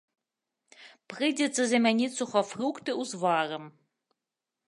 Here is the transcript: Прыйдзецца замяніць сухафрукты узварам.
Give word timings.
Прыйдзецца 1.13 1.61
замяніць 1.73 2.15
сухафрукты 2.21 2.91
узварам. 3.03 3.63